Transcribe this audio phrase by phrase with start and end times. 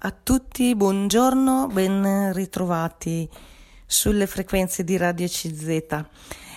[0.00, 3.28] a tutti, buongiorno, ben ritrovati
[3.84, 6.04] sulle frequenze di Radio CZ.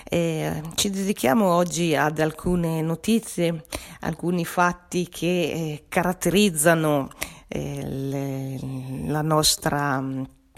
[0.08, 3.64] Eh, ci dedichiamo oggi ad alcune notizie,
[4.02, 7.10] alcuni fatti che eh, caratterizzano
[7.48, 8.60] eh, le,
[9.10, 10.04] la nostra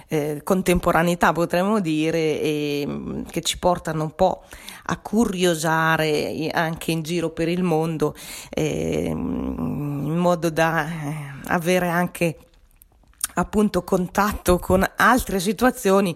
[0.10, 4.44] eh, contemporaneità, potremmo dire, e mm, che ci portano un po'
[4.88, 8.14] a curiosare anche in giro per il mondo,
[8.50, 11.16] eh, in modo da eh,
[11.46, 12.38] avere anche
[13.36, 16.16] appunto contatto con altre situazioni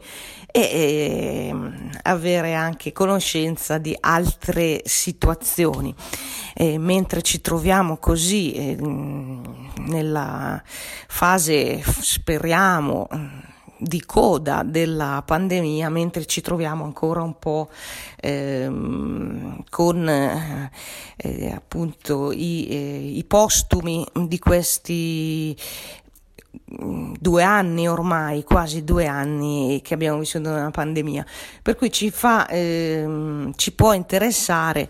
[0.52, 1.56] e, e
[2.04, 5.94] avere anche conoscenza di altre situazioni.
[6.54, 13.08] E mentre ci troviamo così eh, nella fase, speriamo,
[13.78, 17.70] di coda della pandemia, mentre ci troviamo ancora un po'
[18.16, 25.56] ehm, con eh, appunto i, eh, i postumi di questi
[26.66, 31.26] due anni ormai, quasi due anni che abbiamo vissuto una pandemia,
[31.62, 34.90] per cui ci fa, ehm, ci può interessare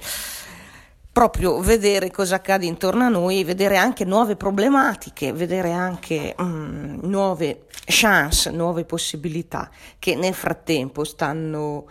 [1.18, 7.66] proprio vedere cosa accade intorno a noi, vedere anche nuove problematiche, vedere anche mm, nuove
[7.86, 11.88] chance, nuove possibilità che nel frattempo stanno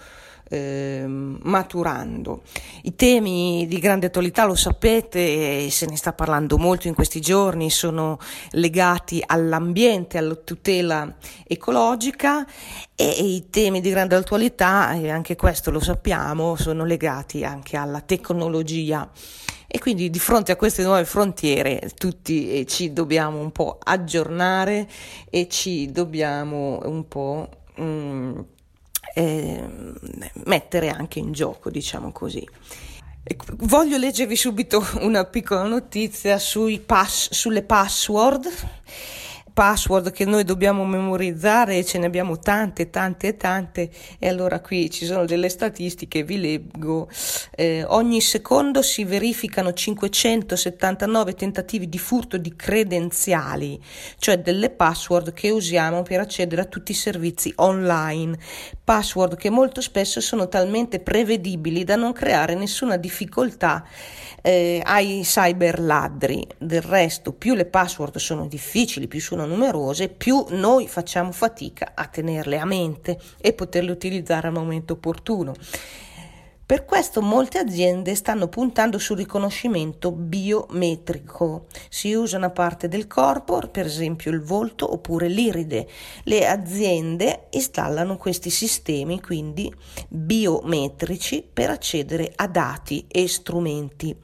[0.49, 2.43] eh, maturando.
[2.83, 7.71] I temi di grande attualità, lo sapete, se ne sta parlando molto in questi giorni,
[7.71, 8.19] sono
[8.51, 11.17] legati all'ambiente, alla tutela
[11.47, 12.47] ecologica
[12.95, 17.77] e, e i temi di grande attualità, e anche questo lo sappiamo, sono legati anche
[17.77, 19.11] alla tecnologia.
[19.69, 24.89] E quindi di fronte a queste nuove frontiere tutti eh, ci dobbiamo un po' aggiornare
[25.29, 27.49] e ci dobbiamo un po'
[27.81, 28.39] mm,
[29.19, 29.65] eh,
[30.45, 32.47] mettere anche in gioco, diciamo così.
[33.61, 36.39] Voglio leggervi subito una piccola notizia
[36.85, 38.49] pass, sulle password
[39.57, 44.91] password che noi dobbiamo memorizzare e ce ne abbiamo tante, tante, tante e allora qui
[44.91, 47.09] ci sono delle statistiche, vi leggo.
[47.57, 53.83] Eh, ogni secondo si verificano 579 tentativi di furto di credenziali,
[54.19, 58.39] cioè delle password che usiamo per accedere a tutti i servizi online,
[58.85, 63.87] password che molto spesso sono talmente prevedibili da non creare nessuna difficoltà
[64.43, 66.47] eh, ai cyber ladri.
[66.59, 72.07] Del resto, più le password sono difficili, più sono numerose, più noi facciamo fatica a
[72.07, 75.55] tenerle a mente e poterle utilizzare al momento opportuno.
[76.67, 81.67] Per questo molte aziende stanno puntando sul riconoscimento biometrico.
[81.89, 85.87] Si usa una parte del corpo, per esempio il volto oppure l'iride.
[86.25, 89.73] Le aziende installano questi sistemi quindi
[90.09, 94.17] biometrici per accedere a dati e strumenti.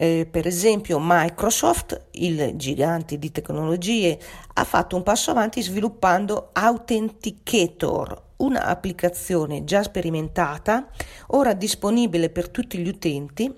[0.00, 4.16] Eh, per esempio Microsoft, il gigante di tecnologie,
[4.54, 10.88] ha fatto un passo avanti sviluppando Authenticator, un'applicazione già sperimentata,
[11.28, 13.52] ora disponibile per tutti gli utenti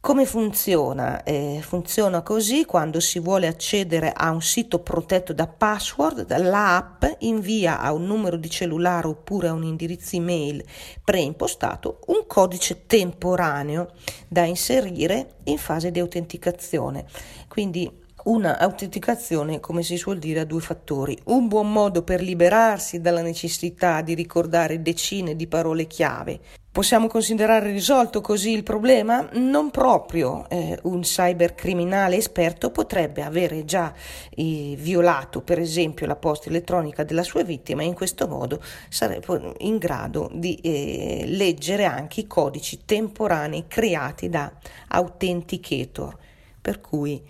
[0.00, 1.22] come funziona?
[1.24, 7.80] Eh, funziona così quando si vuole accedere a un sito protetto da password, l'app invia
[7.80, 10.64] a un numero di cellulare oppure a un indirizzo email
[11.04, 13.92] preimpostato un codice temporaneo
[14.26, 17.04] da inserire in fase di autenticazione.
[17.46, 21.18] Quindi una autenticazione, come si suol dire, a due fattori.
[21.26, 26.40] Un buon modo per liberarsi dalla necessità di ricordare decine di parole chiave.
[26.72, 29.28] Possiamo considerare risolto così il problema?
[29.32, 30.48] Non proprio.
[30.48, 33.92] Eh, un cybercriminale esperto potrebbe avere già
[34.30, 39.54] eh, violato, per esempio, la posta elettronica della sua vittima e in questo modo sarebbe
[39.58, 44.52] in grado di eh, leggere anche i codici temporanei creati da
[44.88, 46.16] Authenticator.
[46.62, 47.20] Per cui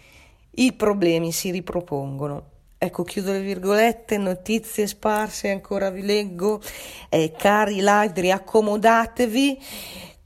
[0.53, 2.49] i problemi si ripropongono.
[2.83, 6.63] Ecco, chiudo le virgolette, notizie sparse, ancora vi leggo.
[7.11, 9.59] Eh, cari ladri, accomodatevi.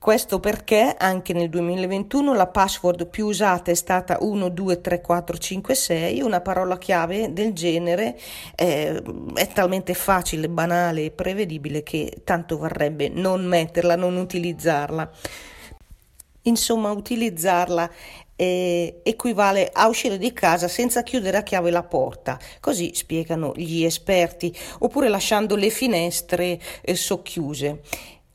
[0.05, 7.33] Questo perché anche nel 2021 la password più usata è stata 123456, una parola chiave
[7.33, 8.21] del genere
[8.55, 15.11] eh, è talmente facile, banale e prevedibile che tanto varrebbe non metterla, non utilizzarla.
[16.43, 17.91] Insomma, utilizzarla
[18.37, 23.85] eh, equivale a uscire di casa senza chiudere a chiave la porta, così spiegano gli
[23.85, 27.81] esperti, oppure lasciando le finestre eh, socchiuse.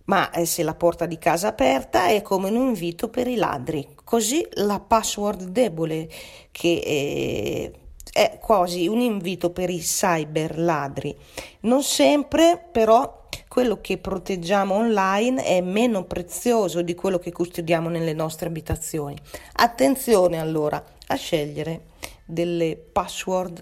[0.06, 3.88] Ma eh, se la porta di casa aperta è come un invito per i ladri,
[4.04, 6.10] così la password debole
[6.52, 7.72] che eh,
[8.12, 11.16] è quasi un invito per i cyber ladri.
[11.62, 13.19] Non sempre però
[13.60, 19.18] quello che proteggiamo online è meno prezioso di quello che custodiamo nelle nostre abitazioni.
[19.52, 21.88] Attenzione allora a scegliere
[22.24, 23.62] delle password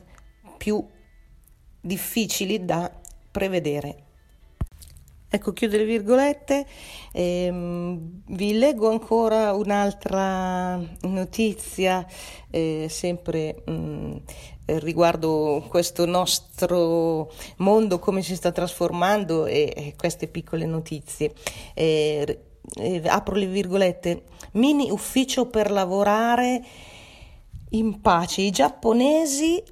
[0.56, 0.86] più
[1.82, 2.92] difficili da
[3.32, 4.04] prevedere.
[5.30, 6.68] Ecco, chiudo le virgolette,
[7.14, 12.06] ehm, vi leggo ancora un'altra notizia,
[12.52, 14.16] eh, sempre mh, mm,
[14.66, 21.34] riguardo questo nostro mondo, come si sta trasformando e, e queste piccole notizie.
[21.74, 22.42] Eh,
[22.76, 26.64] eh, apro le virgolette, mini ufficio per lavorare
[27.70, 28.42] in pace.
[28.42, 29.64] I giapponesi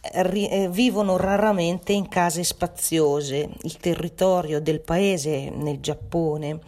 [0.00, 3.50] eh, vivono raramente in case spaziose.
[3.64, 6.60] Il territorio del paese nel Giappone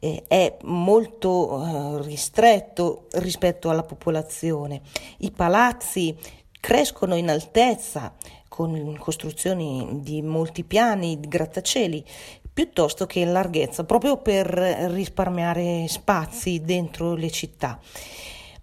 [0.00, 4.82] eh, è molto eh, ristretto rispetto alla popolazione.
[5.18, 6.16] I palazzi
[6.60, 8.14] crescono in altezza
[8.48, 12.04] con costruzioni di molti piani, di grattacieli,
[12.52, 17.78] piuttosto che in larghezza, proprio per risparmiare spazi dentro le città.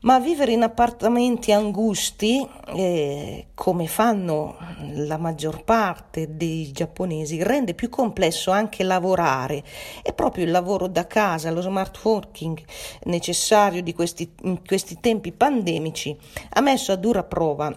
[0.03, 2.45] Ma vivere in appartamenti angusti,
[2.75, 4.57] eh, come fanno
[4.95, 9.63] la maggior parte dei giapponesi, rende più complesso anche lavorare.
[10.01, 12.61] E proprio il lavoro da casa, lo smart working
[13.03, 16.17] necessario questi, in questi tempi pandemici,
[16.49, 17.73] ha messo a dura prova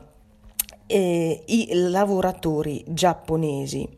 [0.86, 3.88] eh, i lavoratori giapponesi.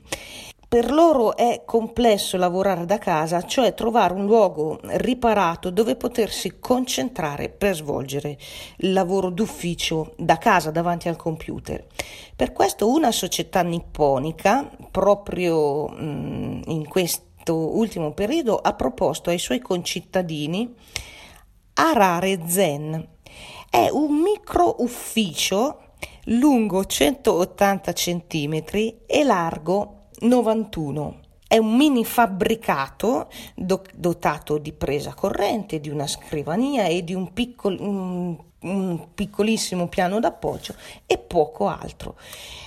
[0.69, 7.49] Per loro è complesso lavorare da casa, cioè trovare un luogo riparato dove potersi concentrare
[7.49, 8.37] per svolgere
[8.77, 11.87] il lavoro d'ufficio da casa davanti al computer.
[12.37, 19.61] Per questo una società nipponica, proprio mm, in questo ultimo periodo, ha proposto ai suoi
[19.61, 20.75] concittadini
[21.73, 23.09] Arare Zen.
[23.71, 25.85] È un micro ufficio
[26.25, 28.63] lungo 180 cm
[29.07, 31.21] e largo 91.
[31.47, 37.33] È un mini fabbricato do- dotato di presa corrente, di una scrivania e di un,
[37.33, 40.75] piccol- un, piccolissimo piano d'appoggio
[41.07, 42.17] e poco altro.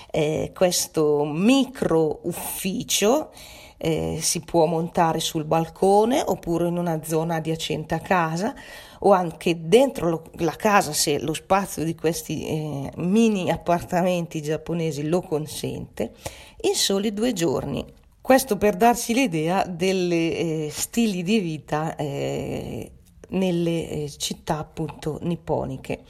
[0.09, 3.29] Eh, questo micro ufficio
[3.77, 8.53] eh, si può montare sul balcone oppure in una zona adiacente a casa
[8.99, 15.07] o anche dentro lo, la casa se lo spazio di questi eh, mini appartamenti giapponesi
[15.07, 16.13] lo consente
[16.61, 17.85] in soli due giorni.
[18.21, 22.91] Questo per darci l'idea dei eh, stili di vita eh,
[23.29, 26.03] nelle eh, città appunto nipponiche.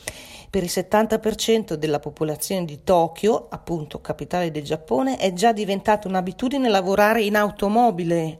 [0.50, 6.68] Per il 70% della popolazione di Tokyo, appunto capitale del Giappone, è già diventata un'abitudine
[6.68, 8.39] lavorare in automobile.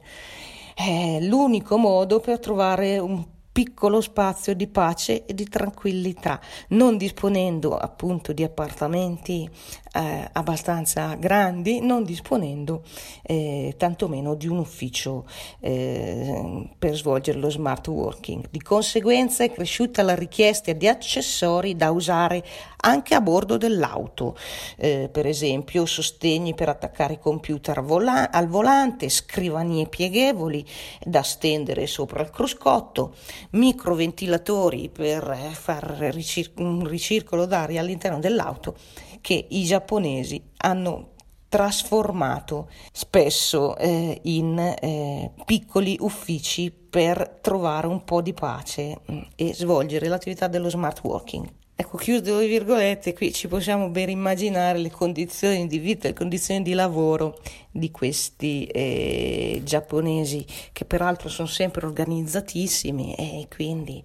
[0.76, 7.78] È l'unico modo per trovare un piccolo spazio di pace e di tranquillità, non disponendo
[7.78, 9.50] appunto di appartamenti
[9.94, 12.84] eh, abbastanza grandi, non disponendo
[13.24, 15.26] eh, tantomeno di un ufficio
[15.60, 18.46] eh, per svolgere lo smart working.
[18.50, 22.44] Di conseguenza è cresciuta la richiesta di accessori da usare
[22.84, 24.36] anche a bordo dell'auto,
[24.78, 30.66] eh, per esempio sostegni per attaccare computer vola- al volante, scrivanie pieghevoli
[31.04, 33.14] da stendere sopra il cruscotto,
[33.52, 38.76] microventilatori per eh, fare ricir- un ricircolo d'aria all'interno dell'auto
[39.22, 41.12] che i giapponesi hanno
[41.48, 49.54] trasformato spesso eh, in eh, piccoli uffici per trovare un po' di pace mm, e
[49.54, 51.61] svolgere l'attività dello smart working.
[51.82, 56.62] Ecco, chiudo le virgolette, qui ci possiamo ben immaginare le condizioni di vita, le condizioni
[56.62, 57.40] di lavoro
[57.72, 64.04] di questi eh, giapponesi, che peraltro sono sempre organizzatissimi e quindi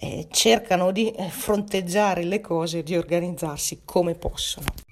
[0.00, 4.83] eh, cercano di eh, fronteggiare le cose e di organizzarsi come possono.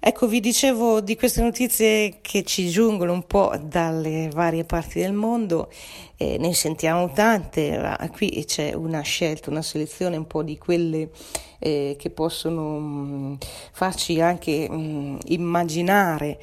[0.00, 5.12] Ecco, vi dicevo di queste notizie che ci giungono un po' dalle varie parti del
[5.12, 5.70] mondo,
[6.16, 11.10] eh, ne sentiamo tante, qui c'è una scelta, una selezione un po' di quelle
[11.58, 13.34] eh, che possono mh, mm,
[13.72, 16.38] farci anche mh, mm, immaginare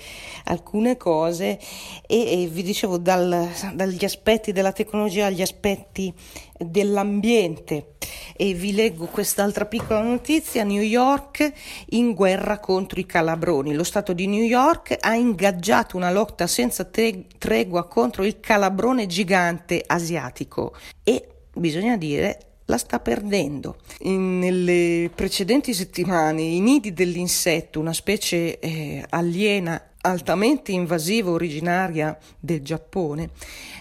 [0.45, 1.60] alcune cose.
[2.05, 6.13] E, e vi dicevo dal, dagli aspetti della tecnologia agli aspetti
[6.57, 7.93] dell'ambiente.
[8.38, 10.63] E vi leggo quest'altra piccola notizia.
[10.63, 11.51] New York
[11.89, 13.74] in guerra contro i calabroni.
[13.74, 19.81] Lo stato di New York ha ingaggiato una lotta senza tregua contro il calabrone gigante
[19.86, 20.74] asiatico.
[21.03, 23.77] E bisogna dire la sta perdendo.
[24.00, 32.62] In, nelle precedenti settimane i nidi dell'insetto, una specie eh, aliena altamente invasiva originaria del
[32.62, 33.31] Giappone,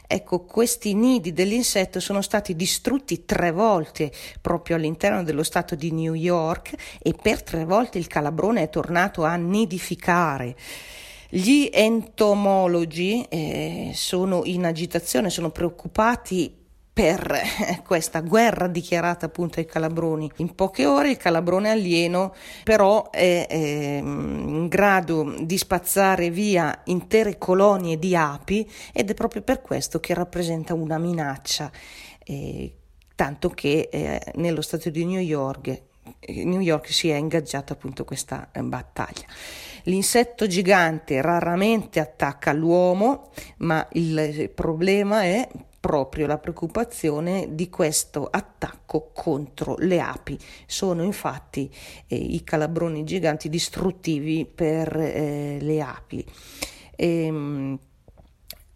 [0.06, 4.10] ecco, questi nidi dell'insetto sono stati distrutti tre volte
[4.40, 9.24] proprio all'interno dello stato di New York e per tre volte il calabrone è tornato
[9.24, 10.56] a nidificare.
[11.28, 16.63] Gli entomologi eh, sono in agitazione, sono preoccupati
[16.94, 17.40] per
[17.84, 20.30] questa guerra dichiarata appunto ai calabroni.
[20.36, 22.32] In poche ore il calabrone alieno
[22.62, 29.42] però è, è in grado di spazzare via intere colonie di api ed è proprio
[29.42, 31.70] per questo che rappresenta una minaccia,
[32.24, 32.72] eh,
[33.16, 35.82] tanto che eh, nello Stato di New York
[36.26, 39.24] New York si è ingaggiata appunto questa eh, battaglia.
[39.84, 45.48] L'insetto gigante raramente attacca l'uomo, ma il problema è
[45.84, 50.38] proprio la preoccupazione di questo attacco contro le api.
[50.64, 51.70] Sono infatti
[52.06, 56.24] eh, i calabroni giganti distruttivi per eh, le api.
[56.96, 57.78] E, ehm,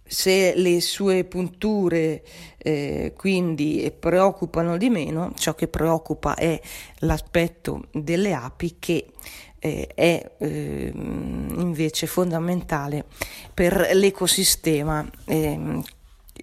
[0.04, 2.22] se le sue punture
[2.58, 6.60] eh, quindi preoccupano di meno, ciò che preoccupa è
[6.98, 9.12] l'aspetto delle api che
[9.58, 13.06] eh, è eh, invece fondamentale
[13.54, 15.82] per l'ecosistema ehm,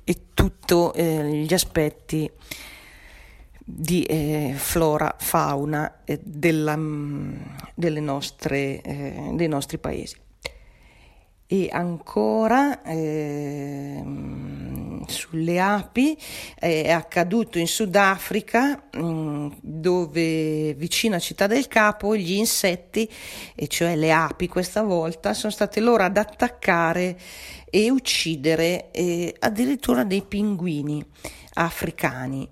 [0.06, 0.56] e tutti
[0.96, 2.32] eh, gli aspetti
[3.68, 7.34] di eh, flora, fauna eh, della, mm,
[8.00, 10.16] nostre, eh, dei nostri paesi.
[11.48, 14.75] E ancora ehm,
[15.08, 16.18] sulle api
[16.58, 23.10] è accaduto in Sudafrica mm, dove vicino a Città del Capo gli insetti,
[23.56, 27.18] e cioè le api questa volta, sono state loro ad attaccare
[27.70, 31.04] e uccidere eh, addirittura dei pinguini
[31.56, 32.50] africani.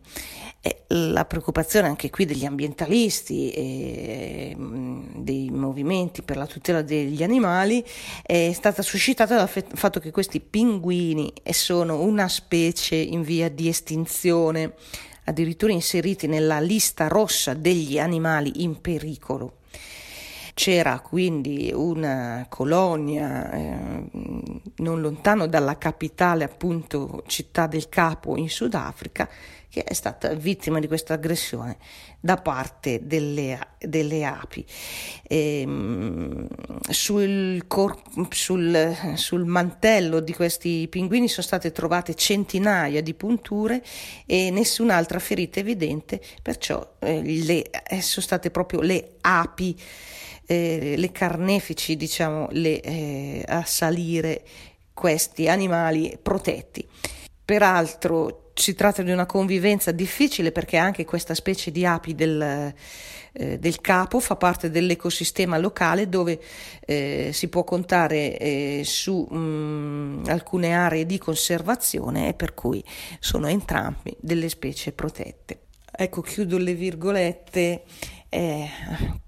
[0.88, 7.84] La preoccupazione anche qui degli ambientalisti e dei movimenti per la tutela degli animali
[8.22, 14.76] è stata suscitata dal fatto che questi pinguini sono una specie in via di estinzione,
[15.26, 19.58] addirittura inseriti nella lista rossa degli animali in pericolo.
[20.54, 24.04] C'era quindi una colonia eh,
[24.78, 29.30] non lontano dalla capitale, appunto città del Capo in Sudafrica,
[29.70, 31.78] che è stata vittima di questa aggressione
[32.20, 34.64] da parte delle, delle api.
[35.24, 36.48] E, ehm,
[36.90, 43.84] sul, cor- sul, sul, mantello di questi pinguini sono state trovate centinaia di punture
[44.28, 49.76] e nessun'altra ferita evidente, perciò eh, le, eh, sono state proprio le api
[50.46, 54.44] eh, le carnefici, diciamo, le, eh, a salire
[54.94, 56.88] questi animali protetti.
[57.44, 62.74] Peraltro si tratta di una convivenza difficile perché anche questa specie di api del,
[63.34, 66.40] eh, del capo fa parte dell'ecosistema locale dove
[66.86, 72.84] eh, si può contare eh, su mh, mm, alcune aree di conservazione e per cui
[73.20, 75.60] sono entrambi delle specie protette.
[75.96, 77.84] Ecco, chiudo le virgolette
[78.34, 78.70] eh,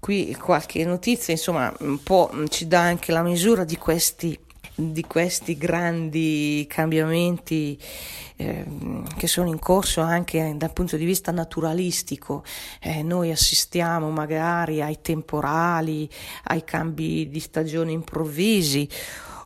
[0.00, 4.36] qui qualche notizia, insomma, un po' ci dà anche la misura di questi,
[4.74, 7.78] di questi grandi cambiamenti
[8.36, 8.64] eh,
[9.16, 12.42] che sono in corso anche dal punto di vista naturalistico.
[12.80, 16.08] Eh, noi assistiamo magari ai temporali,
[16.44, 18.88] ai cambi di stagione improvvisi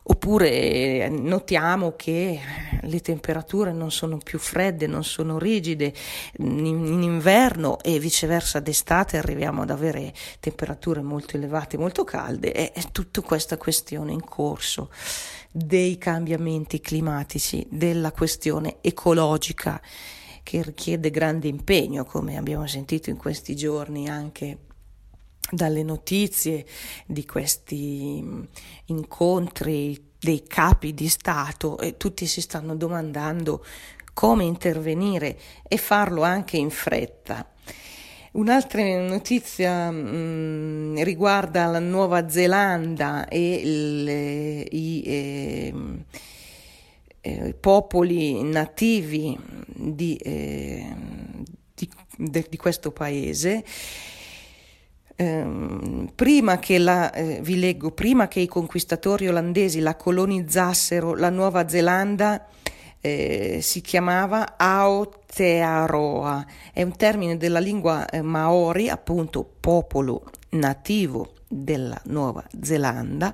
[0.03, 2.39] Oppure eh, notiamo che
[2.81, 5.93] le temperature non sono più fredde, non sono rigide
[6.37, 12.51] in, in inverno e viceversa d'estate arriviamo ad avere temperature molto elevate, molto calde.
[12.51, 14.89] È tutta questa questione in corso
[15.51, 19.79] dei cambiamenti climatici, della questione ecologica
[20.41, 24.57] che richiede grande impegno, come abbiamo sentito in questi giorni anche
[25.49, 26.65] dalle notizie
[27.05, 28.43] di questi mm,
[28.85, 33.65] incontri dei capi di Stato e tutti si stanno domandando
[34.13, 37.45] come intervenire e farlo anche in fretta.
[38.33, 45.73] Un'altra notizia mh, mm, riguarda la Nuova Zelanda e il, i eh,
[47.21, 50.95] eh, popoli nativi di, eh,
[51.73, 53.65] di, de, di questo paese
[55.21, 61.29] Ehm, prima che la, eh, vi leggo, prima che i conquistatori olandesi la colonizzassero, la
[61.29, 62.47] Nuova Zelanda
[62.99, 72.01] eh, si chiamava Aotearoa, è un termine della lingua eh, maori, appunto popolo nativo della
[72.05, 73.31] Nuova Zelanda,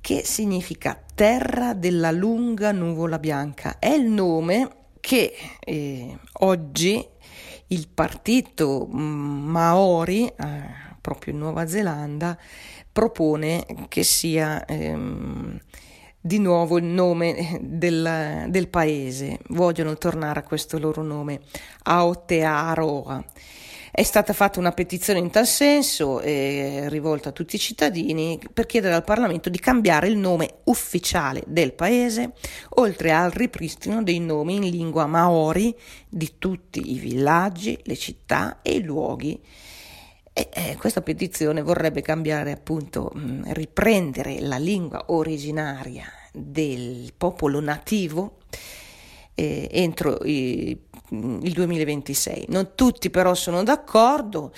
[0.00, 3.78] che significa terra della lunga nuvola bianca.
[3.78, 4.70] È il nome
[5.00, 7.06] che eh, oggi
[7.68, 12.34] il partito mm, Maori, eh, proprio in Nuova Zelanda,
[12.90, 15.60] propone che sia ehm,
[16.18, 19.40] di nuovo il nome del, del, paese.
[19.48, 21.40] Vogliono tornare a questo loro nome,
[21.82, 23.22] Aotearoa.
[23.90, 28.64] È stata fatta una petizione in tal senso, eh, rivolta a tutti i cittadini, per
[28.64, 32.32] chiedere al Parlamento di cambiare il nome ufficiale del paese,
[32.76, 35.76] oltre al ripristino dei nomi in lingua maori
[36.08, 39.38] di tutti i villaggi, le città e i luoghi.
[40.36, 47.60] E, eh, questa petizione vorrebbe cambiare, appunto, mh, mm, riprendere la lingua originaria del popolo
[47.60, 48.38] nativo
[49.34, 50.76] eh, entro i
[51.10, 52.46] il 2026.
[52.48, 54.52] Non tutti però sono d'accordo,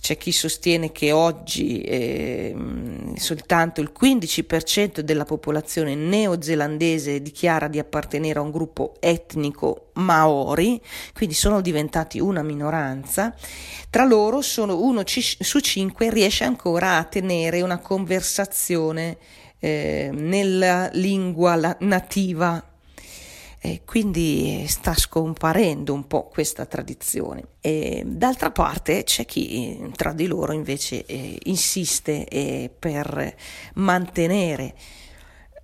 [0.00, 2.54] c'è chi sostiene che oggi eh,
[3.16, 10.80] soltanto il 15% della popolazione neozelandese dichiara di appartenere a un gruppo etnico maori,
[11.12, 13.34] quindi sono diventati una minoranza.
[13.90, 19.18] Tra loro solo uno su cinque riesce ancora a tenere una conversazione
[19.58, 22.69] eh, nella lingua nativa
[23.62, 27.44] e quindi sta scomparendo un po' questa tradizione.
[27.60, 33.36] E d'altra parte c'è chi tra di loro invece eh, insiste eh, per
[33.74, 34.74] mantenere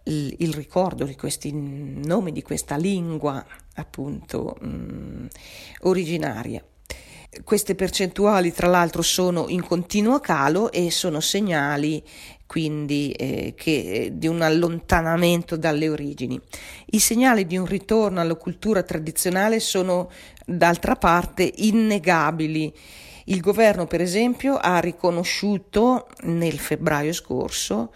[0.05, 3.45] il, il, ricordo di questi nomi, di questa lingua
[3.77, 5.27] appunto mh, mm,
[5.81, 6.63] originaria.
[7.45, 12.03] Queste percentuali, tra l'altro, sono in continuo calo e sono segnali
[12.47, 16.41] quindi eh, che, eh, di un allontanamento dalle origini.
[16.87, 20.11] I segnali di un ritorno alla cultura tradizionale sono
[20.45, 22.73] d'altra parte innegabili.
[23.25, 27.93] Il governo, per esempio, ha riconosciuto nel febbraio scorso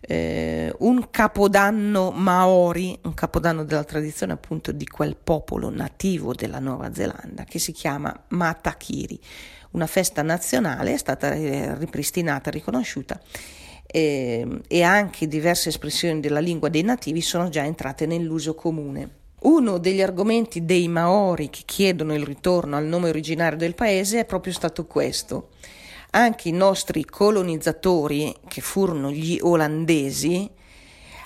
[0.00, 6.94] eh, un capodanno maori, un capodanno della tradizione appunto di quel popolo nativo della Nuova
[6.94, 9.20] Zelanda che si chiama Matakiri.
[9.72, 13.20] Una festa nazionale è stata eh, ripristinata, riconosciuta
[13.92, 19.18] eh, e anche diverse espressioni della lingua dei nativi sono già entrate nell'uso comune.
[19.40, 24.24] Uno degli argomenti dei Maori che chiedono il ritorno al nome originario del paese è
[24.24, 25.48] proprio stato questo.
[26.10, 30.48] Anche i nostri colonizzatori, che furono gli olandesi,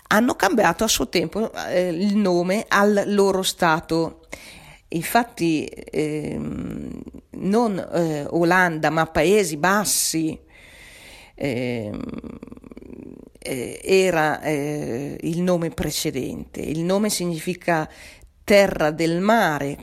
[0.08, 4.20] hanno cambiato a suo tempo eh, il nome al loro Stato.
[4.88, 6.38] Infatti eh,
[7.30, 10.38] non eh, Olanda ma Paesi Bassi
[11.34, 11.92] eh,
[13.82, 16.60] era eh, il nome precedente.
[16.60, 17.88] Il nome significa
[18.42, 19.78] terra del mare,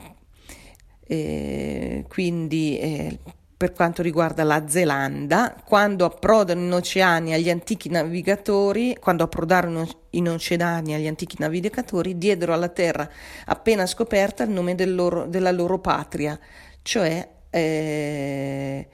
[1.06, 3.18] eh, quindi eh,
[3.56, 10.28] per quanto riguarda la Zelanda, quando approdano in oceani agli antichi navigatori, quando approdarono in
[10.28, 13.08] oceani agli antichi navigatori, diedero alla terra
[13.44, 16.36] appena scoperta il nome del loro, della loro patria,
[16.82, 18.88] cioè eh,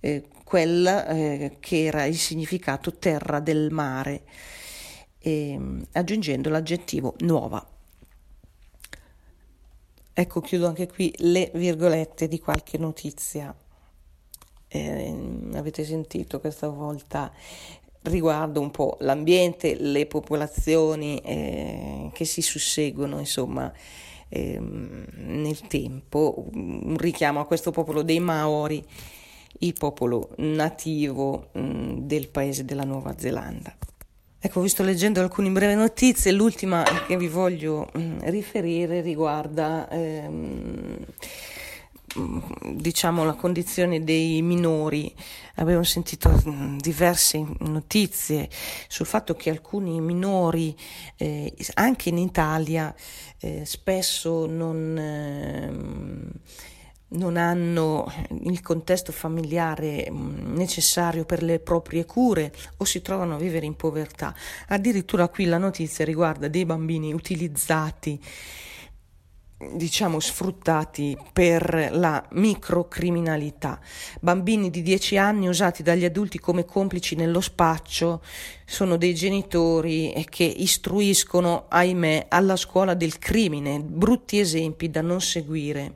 [0.00, 4.22] eh, quella eh, che era il significato terra del mare,
[5.18, 7.68] eh, aggiungendo l'aggettivo nuova.
[10.12, 13.52] Ecco, chiudo anche qui le virgolette di qualche notizia.
[14.68, 17.32] Eh, avete sentito questa volta
[18.02, 23.72] riguardo un po' l'ambiente, le popolazioni eh, che si susseguono, insomma,
[24.28, 26.46] ehm, nel tempo.
[26.52, 28.86] Un richiamo a questo popolo dei Maori
[29.60, 33.74] il popolo nativo mm, del paese della Nuova Zelanda.
[34.38, 41.04] Ecco, vi sto leggendo alcune brevi notizie, l'ultima che vi voglio mm, riferire riguarda ehm,
[42.18, 42.38] mm,
[42.74, 45.12] diciamo la condizione dei minori.
[45.56, 46.30] Abbiamo sentito
[46.78, 48.48] diverse notizie
[48.88, 50.76] sul fatto che alcuni minori
[51.16, 52.94] eh, anche in Italia
[53.40, 56.75] eh, spesso non eh,
[57.16, 58.12] non hanno
[58.44, 63.76] il contesto familiare mm, necessario per le proprie cure o si trovano a vivere in
[63.76, 64.34] povertà.
[64.68, 68.20] Addirittura qui la notizia riguarda dei bambini utilizzati
[69.58, 73.80] diciamo sfruttati per la microcriminalità.
[74.20, 78.22] Bambini di 10 anni usati dagli adulti come complici nello spaccio
[78.66, 85.94] sono dei genitori che istruiscono, ahimè, alla scuola del crimine, brutti esempi da non seguire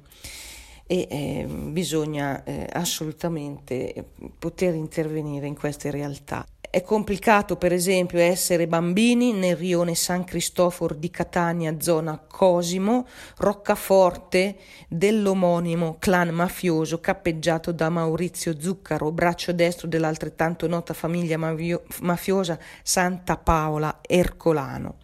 [0.91, 6.45] e eh, bisogna eh, assolutamente poter intervenire in queste realtà.
[6.59, 14.57] È complicato, per esempio, essere bambini nel rione San Cristoforo di Catania, zona Cosimo, roccaforte
[14.89, 23.37] dell'omonimo clan mafioso cappeggiato da Maurizio Zuccaro, braccio destro dell'altrettanto nota famiglia mafio- mafiosa Santa
[23.37, 24.97] Paola Ercolano.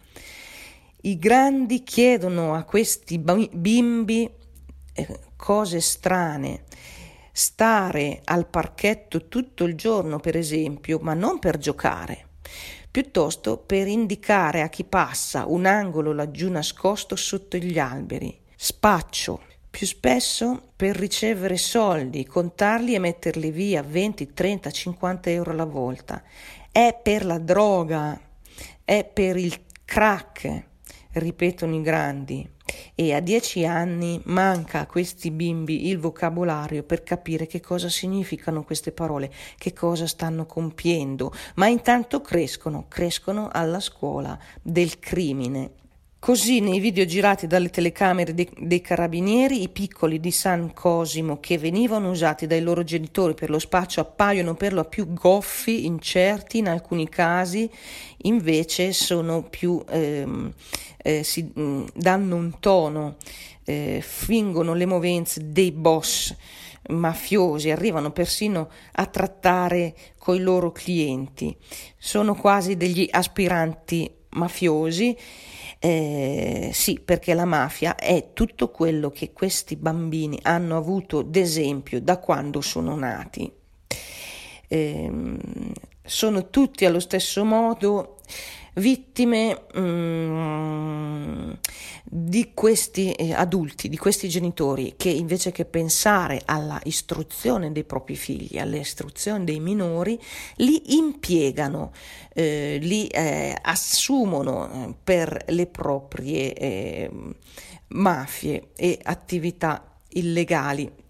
[1.03, 4.29] I grandi chiedono a questi bimbi
[4.93, 6.63] eh, cose strane,
[7.31, 12.29] stare al parchetto tutto il giorno, per esempio, ma non per giocare,
[12.91, 18.37] piuttosto per indicare a chi passa un angolo laggiù nascosto sotto gli alberi.
[18.55, 25.65] Spaccio, più spesso per ricevere soldi, contarli e metterli via 20, 30, 50 euro alla
[25.65, 26.23] volta.
[26.71, 28.19] È per la droga,
[28.83, 30.63] è per il crack,
[31.13, 32.49] ripetono i grandi.
[32.95, 38.63] E a dieci anni manca a questi bimbi il vocabolario per capire che cosa significano
[38.63, 45.71] queste parole, che cosa stanno compiendo, ma intanto crescono, crescono alla scuola del crimine.
[46.19, 51.59] Così nei video girati dalle telecamere dei, dei, carabinieri i piccoli di San Cosimo che
[51.59, 56.69] venivano usati dai loro genitori per lo spaccio appaiono per lo più goffi, incerti, in
[56.69, 57.69] alcuni casi
[58.23, 60.51] invece sono più, ehm,
[60.97, 63.17] eh, si mh, mm, danno un tono,
[63.63, 66.35] eh, fingono le movenze dei boss
[66.89, 71.55] mafiosi, arrivano persino a trattare coi loro clienti,
[71.95, 75.15] sono quasi degli aspiranti mafiosi
[75.87, 82.17] eh, sì, perché la mafia è tutto quello che questi bambini hanno avuto d'esempio da
[82.17, 83.49] quando sono nati.
[84.67, 85.11] Eh,
[86.03, 88.17] sono tutti allo stesso modo
[88.77, 91.51] vittime mm,
[92.03, 98.15] di questi eh, adulti, di questi genitori che invece che pensare alla istruzione dei propri
[98.15, 100.19] figli, all'istruzione dei minori,
[100.57, 101.91] li impiegano,
[102.33, 107.11] eh, li eh, assumono eh, per le proprie eh,
[107.87, 111.05] mafie e attività illegali.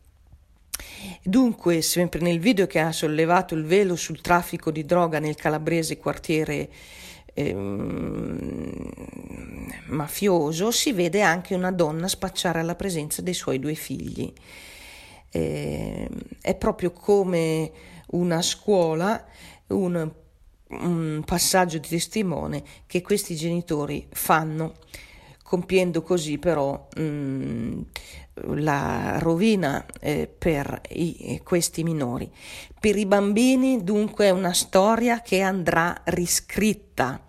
[1.21, 5.97] Dunque, sempre nel video che ha sollevato il velo sul traffico di droga nel calabrese
[5.97, 6.69] quartiere
[7.37, 8.89] ehm,
[9.87, 14.33] mafioso, si vede anche una donna spacciare alla presenza dei suoi due figli.
[15.29, 16.09] Eh,
[16.41, 17.71] è proprio come
[18.07, 19.23] una scuola,
[19.67, 20.11] un,
[20.69, 24.75] un passaggio di testimone che questi genitori fanno
[25.43, 27.81] compiendo così però mh, mm,
[28.55, 32.31] la rovina eh, per i, questi minori.
[32.79, 37.23] Per i bambini dunque è una storia che andrà riscritta,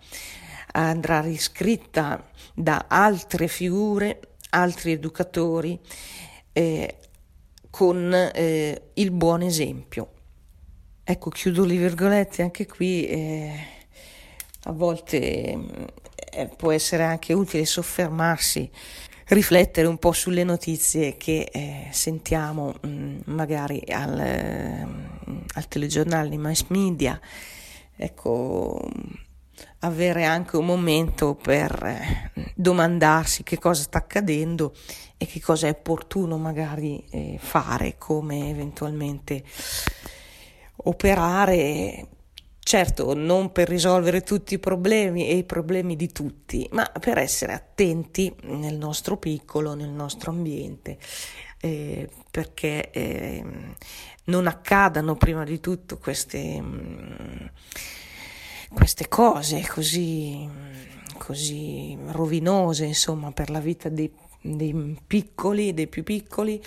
[0.73, 4.19] andrà riscritta da altre figure,
[4.51, 5.79] altri educatori,
[6.53, 6.97] eh,
[7.69, 10.11] con eh, il buon esempio.
[11.03, 13.07] Ecco, chiudo le virgolette anche qui.
[13.07, 13.77] Eh,
[14.63, 15.17] a volte
[16.31, 18.69] eh, può essere anche utile soffermarsi
[19.29, 24.87] riflettere un po' sulle notizie che eh, sentiamo mh, mm, magari al, eh,
[25.53, 27.19] al telegiornale, nei mass media,
[27.95, 28.89] ecco,
[29.79, 34.73] avere anche un momento per eh, domandarsi che cosa sta accadendo
[35.17, 39.43] e che cosa è opportuno magari eh, fare, come eventualmente
[40.83, 42.07] operare
[42.69, 47.53] Certo, non per risolvere tutti i problemi e i problemi di tutti, ma per essere
[47.53, 50.99] attenti nel nostro piccolo, nel nostro ambiente,
[51.61, 53.43] eh, perché eh,
[54.25, 57.45] non accadano prima di tutto queste, mm,
[58.71, 60.47] queste cose così,
[61.17, 66.61] così rovinose, insomma, per la vita dei, dei piccoli, dei più piccoli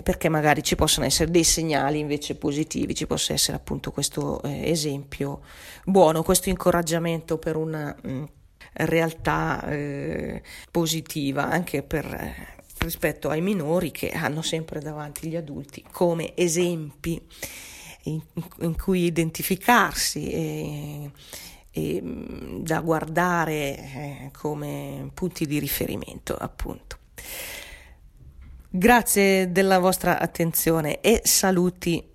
[0.00, 4.42] e perché magari ci possono essere dei segnali invece positivi, ci possa essere appunto questo
[4.42, 5.42] eh, esempio
[5.84, 8.24] buono, questo incoraggiamento per una mh, mm,
[8.72, 15.84] realtà eh, positiva anche per, eh, rispetto ai minori che hanno sempre davanti gli adulti
[15.92, 17.22] come esempi
[18.04, 18.22] in,
[18.60, 21.10] in cui identificarsi e,
[21.72, 26.96] e mm, da guardare eh, come punti di riferimento appunto.
[28.72, 32.06] Grazie della vostra attenzione e saluti